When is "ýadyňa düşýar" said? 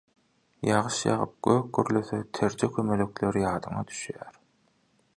3.45-4.45